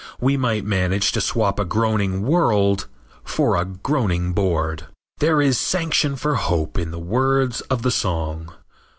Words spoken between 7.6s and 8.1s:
of the